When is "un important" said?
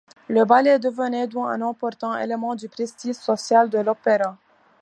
1.45-2.17